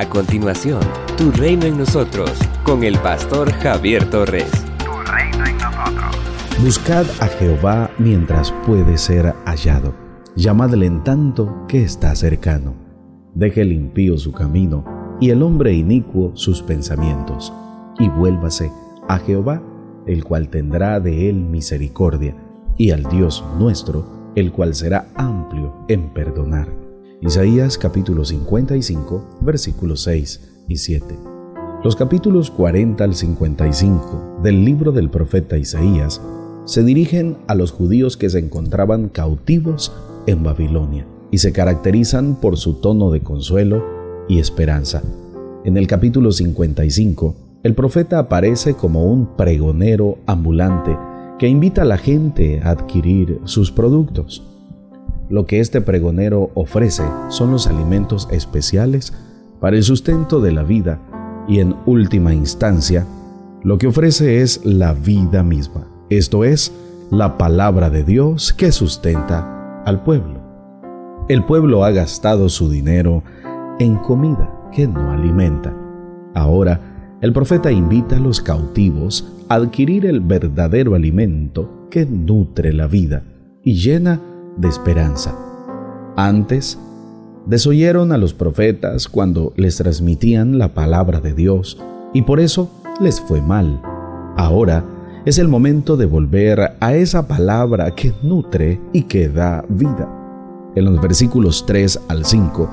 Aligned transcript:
A 0.00 0.08
continuación, 0.08 0.80
Tu 1.18 1.30
Reino 1.30 1.66
en 1.66 1.76
Nosotros, 1.76 2.32
con 2.64 2.84
el 2.84 2.96
pastor 3.00 3.52
Javier 3.52 4.08
Torres. 4.08 4.50
Tu 4.78 5.12
Reino 5.12 5.44
en 5.44 5.58
Nosotros. 5.58 6.16
Buscad 6.62 7.04
a 7.20 7.26
Jehová 7.26 7.90
mientras 7.98 8.50
puede 8.64 8.96
ser 8.96 9.34
hallado. 9.44 9.92
Llamadle 10.36 10.86
en 10.86 11.04
tanto 11.04 11.66
que 11.68 11.82
está 11.82 12.14
cercano. 12.14 12.72
Deje 13.34 13.60
el 13.60 13.72
impío 13.72 14.16
su 14.16 14.32
camino 14.32 15.18
y 15.20 15.28
el 15.28 15.42
hombre 15.42 15.74
inicuo 15.74 16.34
sus 16.34 16.62
pensamientos, 16.62 17.52
y 17.98 18.08
vuélvase 18.08 18.72
a 19.06 19.18
Jehová, 19.18 19.62
el 20.06 20.24
cual 20.24 20.48
tendrá 20.48 20.98
de 20.98 21.28
él 21.28 21.44
misericordia, 21.44 22.34
y 22.78 22.92
al 22.92 23.02
Dios 23.02 23.44
nuestro, 23.58 24.32
el 24.34 24.50
cual 24.50 24.74
será 24.74 25.08
amplio 25.14 25.74
en 25.88 26.08
perdonar. 26.08 26.89
Isaías 27.22 27.76
capítulo 27.76 28.24
55, 28.24 29.40
versículos 29.42 30.04
6 30.04 30.64
y 30.68 30.78
7. 30.78 31.18
Los 31.84 31.94
capítulos 31.94 32.50
40 32.50 33.04
al 33.04 33.14
55 33.14 34.38
del 34.42 34.64
libro 34.64 34.90
del 34.90 35.10
profeta 35.10 35.58
Isaías 35.58 36.22
se 36.64 36.82
dirigen 36.82 37.36
a 37.46 37.54
los 37.54 37.72
judíos 37.72 38.16
que 38.16 38.30
se 38.30 38.38
encontraban 38.38 39.10
cautivos 39.10 39.92
en 40.26 40.42
Babilonia 40.42 41.06
y 41.30 41.38
se 41.38 41.52
caracterizan 41.52 42.36
por 42.40 42.56
su 42.56 42.80
tono 42.80 43.10
de 43.10 43.20
consuelo 43.20 43.84
y 44.26 44.38
esperanza. 44.38 45.02
En 45.66 45.76
el 45.76 45.86
capítulo 45.86 46.32
55, 46.32 47.34
el 47.64 47.74
profeta 47.74 48.18
aparece 48.18 48.72
como 48.72 49.04
un 49.04 49.36
pregonero 49.36 50.16
ambulante 50.26 50.96
que 51.38 51.48
invita 51.48 51.82
a 51.82 51.86
la 51.86 51.98
gente 51.98 52.62
a 52.64 52.70
adquirir 52.70 53.40
sus 53.44 53.70
productos. 53.70 54.42
Lo 55.30 55.46
que 55.46 55.60
este 55.60 55.80
pregonero 55.80 56.50
ofrece 56.54 57.04
son 57.28 57.52
los 57.52 57.68
alimentos 57.68 58.26
especiales 58.32 59.14
para 59.60 59.76
el 59.76 59.84
sustento 59.84 60.40
de 60.40 60.50
la 60.50 60.64
vida 60.64 61.00
y 61.46 61.60
en 61.60 61.76
última 61.86 62.34
instancia, 62.34 63.06
lo 63.62 63.78
que 63.78 63.86
ofrece 63.86 64.42
es 64.42 64.64
la 64.64 64.92
vida 64.92 65.44
misma, 65.44 65.86
esto 66.10 66.42
es, 66.42 66.72
la 67.12 67.38
palabra 67.38 67.90
de 67.90 68.02
Dios 68.02 68.52
que 68.52 68.72
sustenta 68.72 69.82
al 69.84 70.02
pueblo. 70.02 70.40
El 71.28 71.44
pueblo 71.44 71.84
ha 71.84 71.92
gastado 71.92 72.48
su 72.48 72.68
dinero 72.68 73.22
en 73.78 73.96
comida 73.98 74.50
que 74.72 74.88
no 74.88 75.12
alimenta. 75.12 75.72
Ahora, 76.34 77.18
el 77.20 77.32
profeta 77.32 77.70
invita 77.70 78.16
a 78.16 78.20
los 78.20 78.40
cautivos 78.40 79.32
a 79.48 79.54
adquirir 79.54 80.06
el 80.06 80.20
verdadero 80.20 80.96
alimento 80.96 81.86
que 81.88 82.04
nutre 82.04 82.72
la 82.72 82.88
vida 82.88 83.22
y 83.62 83.74
llena 83.74 84.20
de 84.56 84.68
esperanza. 84.68 85.34
Antes, 86.16 86.78
desoyeron 87.46 88.12
a 88.12 88.18
los 88.18 88.34
profetas 88.34 89.08
cuando 89.08 89.52
les 89.56 89.76
transmitían 89.76 90.58
la 90.58 90.74
palabra 90.74 91.20
de 91.20 91.34
Dios 91.34 91.78
y 92.12 92.22
por 92.22 92.40
eso 92.40 92.70
les 93.00 93.20
fue 93.20 93.40
mal. 93.40 93.80
Ahora 94.36 94.84
es 95.24 95.38
el 95.38 95.48
momento 95.48 95.96
de 95.96 96.06
volver 96.06 96.76
a 96.80 96.94
esa 96.94 97.26
palabra 97.26 97.94
que 97.94 98.12
nutre 98.22 98.80
y 98.92 99.02
que 99.02 99.28
da 99.28 99.64
vida. 99.68 100.08
En 100.74 100.84
los 100.84 101.00
versículos 101.00 101.64
3 101.66 102.00
al 102.08 102.24
5, 102.24 102.70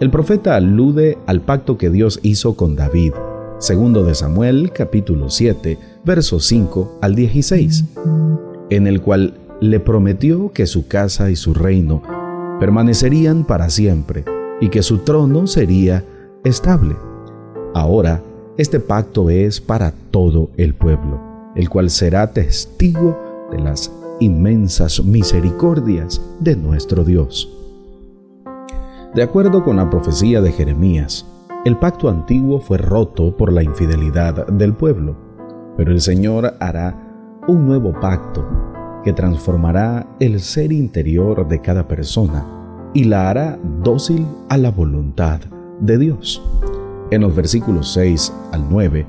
el 0.00 0.10
profeta 0.10 0.56
alude 0.56 1.18
al 1.26 1.42
pacto 1.42 1.76
que 1.76 1.90
Dios 1.90 2.20
hizo 2.22 2.54
con 2.54 2.76
David, 2.76 3.12
segundo 3.58 4.04
de 4.04 4.14
Samuel 4.14 4.72
capítulo 4.72 5.28
7, 5.28 5.78
versos 6.04 6.46
5 6.46 6.98
al 7.02 7.14
16, 7.14 7.84
en 8.70 8.86
el 8.86 9.02
cual 9.02 9.39
le 9.60 9.78
prometió 9.78 10.52
que 10.52 10.66
su 10.66 10.88
casa 10.88 11.30
y 11.30 11.36
su 11.36 11.52
reino 11.52 12.02
permanecerían 12.58 13.44
para 13.44 13.68
siempre 13.68 14.24
y 14.60 14.68
que 14.68 14.82
su 14.82 14.98
trono 14.98 15.46
sería 15.46 16.04
estable. 16.44 16.96
Ahora, 17.74 18.22
este 18.56 18.80
pacto 18.80 19.30
es 19.30 19.60
para 19.60 19.92
todo 20.10 20.50
el 20.56 20.74
pueblo, 20.74 21.20
el 21.54 21.68
cual 21.68 21.90
será 21.90 22.32
testigo 22.32 23.18
de 23.50 23.58
las 23.58 23.92
inmensas 24.18 25.02
misericordias 25.04 26.20
de 26.40 26.56
nuestro 26.56 27.04
Dios. 27.04 27.48
De 29.14 29.22
acuerdo 29.22 29.64
con 29.64 29.76
la 29.76 29.90
profecía 29.90 30.40
de 30.40 30.52
Jeremías, 30.52 31.26
el 31.64 31.76
pacto 31.76 32.08
antiguo 32.08 32.60
fue 32.60 32.78
roto 32.78 33.36
por 33.36 33.52
la 33.52 33.62
infidelidad 33.62 34.46
del 34.46 34.72
pueblo, 34.72 35.16
pero 35.76 35.92
el 35.92 36.00
Señor 36.00 36.54
hará 36.60 37.42
un 37.48 37.66
nuevo 37.66 37.92
pacto 38.00 38.44
que 39.04 39.12
transformará 39.12 40.06
el 40.20 40.40
ser 40.40 40.72
interior 40.72 41.48
de 41.48 41.60
cada 41.60 41.88
persona 41.88 42.46
y 42.94 43.04
la 43.04 43.30
hará 43.30 43.58
dócil 43.82 44.26
a 44.48 44.56
la 44.56 44.70
voluntad 44.70 45.40
de 45.80 45.98
Dios. 45.98 46.42
En 47.10 47.22
los 47.22 47.34
versículos 47.34 47.92
6 47.92 48.32
al 48.52 48.68
9, 48.68 49.06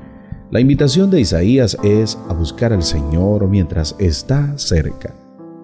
la 0.50 0.60
invitación 0.60 1.10
de 1.10 1.20
Isaías 1.20 1.76
es 1.82 2.18
a 2.28 2.34
buscar 2.34 2.72
al 2.72 2.82
Señor 2.82 3.48
mientras 3.48 3.96
está 3.98 4.56
cerca. 4.58 5.14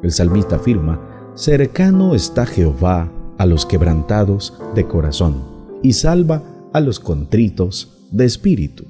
El 0.03 0.13
salmista 0.13 0.57
afirma, 0.57 1.01
cercano 1.35 2.15
está 2.15 2.47
Jehová 2.47 3.11
a 3.39 3.47
los 3.47 3.67
quebrantados 3.67 4.59
de 4.75 4.87
corazón 4.87 5.43
y 5.83 5.93
salva 5.93 6.43
a 6.73 6.81
los 6.81 7.01
contritos 7.01 8.07
de 8.11 8.25
espíritu. 8.25 8.87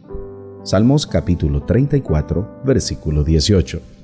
Salmos 0.63 1.07
capítulo 1.07 1.63
34, 1.63 2.61
versículo 2.65 3.25
18. 3.25 3.98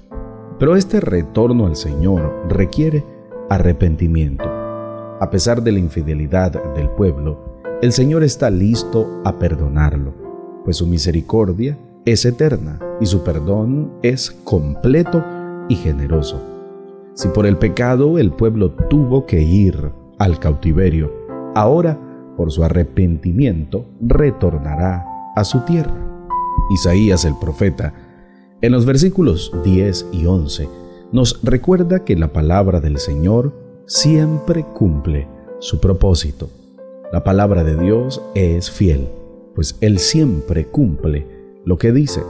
Pero 0.59 0.77
este 0.77 1.01
retorno 1.01 1.67
al 1.67 1.77
Señor 1.77 2.47
requiere 2.49 3.05
arrepentimiento. 3.51 4.45
A 4.45 5.29
pesar 5.31 5.63
de 5.63 5.73
la 5.73 5.79
infidelidad 5.79 6.53
del 6.75 6.89
pueblo, 6.91 7.39
el 7.83 7.93
Señor 7.93 8.23
está 8.23 8.51
listo 8.51 9.21
a 9.25 9.39
perdonarlo, 9.39 10.15
pues 10.65 10.77
su 10.77 10.87
misericordia 10.87 11.77
es 12.05 12.25
eterna 12.25 12.79
y 13.01 13.07
su 13.07 13.25
perdón 13.25 13.93
es 14.03 14.31
completo 14.45 15.25
y 15.69 15.77
generoso. 15.77 16.41
Si 17.15 17.29
por 17.29 17.47
el 17.47 17.57
pecado 17.57 18.19
el 18.19 18.33
pueblo 18.33 18.71
tuvo 18.73 19.27
que 19.27 19.43
ir 19.43 19.91
al 20.19 20.39
cautiverio, 20.39 21.13
ahora 21.55 21.99
por 22.37 22.51
su 22.53 22.65
arrepentimiento 22.65 23.87
retornará 24.01 25.05
a 25.37 25.45
su 25.45 25.61
tierra. 25.61 25.95
Isaías 26.71 27.25
el 27.25 27.35
profeta 27.41 27.93
en 28.65 28.73
los 28.73 28.87
versículos 28.87 29.53
10 29.63 30.07
y 30.13 30.25
11 30.25 30.69
nos 31.13 31.39
recuerda 31.43 32.03
que 32.03 32.17
la 32.17 32.33
palabra 32.33 32.81
del 32.81 32.97
Señor 32.97 33.53
siempre 33.85 34.65
cumple 34.75 35.29
su 35.59 35.81
propósito. 35.81 36.49
La 37.13 37.23
palabra 37.25 37.63
de 37.63 37.77
Dios 37.77 38.23
es 38.35 38.71
fiel, 38.71 39.07
pues 39.55 39.77
Él 39.83 39.99
siempre 39.99 40.65
cumple 40.65 41.27
lo 41.67 41.77
que 41.77 41.93
dice, 41.93 42.23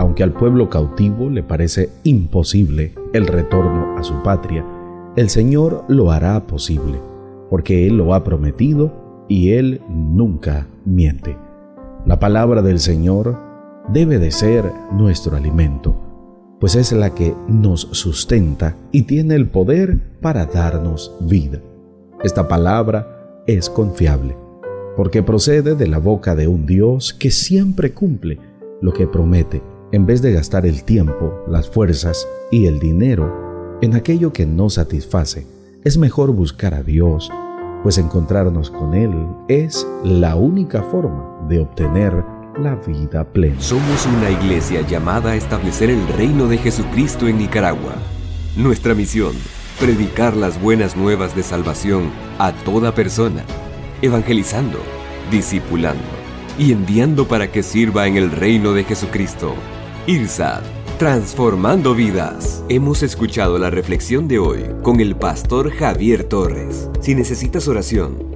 aunque 0.00 0.24
al 0.24 0.32
pueblo 0.32 0.68
cautivo 0.70 1.30
le 1.30 1.44
parece 1.44 1.90
imposible 2.02 2.92
el 3.12 3.28
retorno 3.28 3.96
a 3.96 4.02
su 4.02 4.20
patria, 4.24 4.66
el 5.14 5.30
Señor 5.30 5.84
lo 5.86 6.10
hará 6.10 6.48
posible, 6.48 6.98
porque 7.48 7.86
Él 7.86 7.96
lo 7.96 8.12
ha 8.12 8.24
prometido 8.24 9.24
y 9.28 9.52
Él 9.52 9.80
nunca 9.88 10.66
miente. 10.84 11.36
La 12.04 12.18
palabra 12.18 12.60
del 12.60 12.80
Señor 12.80 13.45
debe 13.88 14.18
de 14.18 14.30
ser 14.30 14.70
nuestro 14.92 15.36
alimento, 15.36 15.94
pues 16.60 16.74
es 16.74 16.92
la 16.92 17.14
que 17.14 17.34
nos 17.48 17.82
sustenta 17.92 18.76
y 18.92 19.02
tiene 19.02 19.34
el 19.34 19.48
poder 19.48 19.98
para 20.20 20.46
darnos 20.46 21.14
vida. 21.20 21.60
Esta 22.22 22.48
palabra 22.48 23.42
es 23.46 23.70
confiable, 23.70 24.36
porque 24.96 25.22
procede 25.22 25.74
de 25.74 25.86
la 25.86 25.98
boca 25.98 26.34
de 26.34 26.48
un 26.48 26.66
Dios 26.66 27.12
que 27.12 27.30
siempre 27.30 27.92
cumple 27.92 28.38
lo 28.80 28.92
que 28.92 29.06
promete, 29.06 29.62
en 29.92 30.06
vez 30.06 30.22
de 30.22 30.32
gastar 30.32 30.66
el 30.66 30.82
tiempo, 30.82 31.32
las 31.48 31.68
fuerzas 31.68 32.26
y 32.50 32.66
el 32.66 32.78
dinero 32.78 33.78
en 33.82 33.94
aquello 33.94 34.32
que 34.32 34.46
no 34.46 34.70
satisface. 34.70 35.46
Es 35.84 35.98
mejor 35.98 36.32
buscar 36.32 36.74
a 36.74 36.82
Dios, 36.82 37.30
pues 37.82 37.98
encontrarnos 37.98 38.70
con 38.70 38.94
Él 38.94 39.12
es 39.48 39.86
la 40.02 40.34
única 40.34 40.82
forma 40.82 41.46
de 41.48 41.60
obtener 41.60 42.24
la 42.58 42.74
vida 42.74 43.24
plena. 43.24 43.60
Somos 43.60 44.06
una 44.06 44.30
iglesia 44.30 44.80
llamada 44.82 45.32
a 45.32 45.36
establecer 45.36 45.90
el 45.90 46.06
reino 46.08 46.46
de 46.48 46.58
Jesucristo 46.58 47.28
en 47.28 47.38
Nicaragua. 47.38 47.94
Nuestra 48.56 48.94
misión, 48.94 49.32
predicar 49.78 50.36
las 50.36 50.60
buenas 50.60 50.96
nuevas 50.96 51.36
de 51.36 51.42
salvación 51.42 52.10
a 52.38 52.52
toda 52.52 52.94
persona, 52.94 53.44
evangelizando, 54.02 54.78
discipulando 55.30 56.04
y 56.58 56.72
enviando 56.72 57.28
para 57.28 57.52
que 57.52 57.62
sirva 57.62 58.06
en 58.06 58.16
el 58.16 58.30
reino 58.30 58.72
de 58.72 58.84
Jesucristo. 58.84 59.54
IRSAD, 60.06 60.62
transformando 60.98 61.94
vidas. 61.94 62.64
Hemos 62.68 63.02
escuchado 63.02 63.58
la 63.58 63.70
reflexión 63.70 64.28
de 64.28 64.38
hoy 64.38 64.64
con 64.82 65.00
el 65.00 65.16
pastor 65.16 65.70
Javier 65.70 66.24
Torres. 66.24 66.88
Si 67.00 67.14
necesitas 67.14 67.68
oración, 67.68 68.35